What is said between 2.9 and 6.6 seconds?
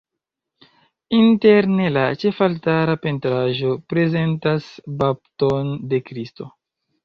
pentraĵo prezentas bapton de Kristo.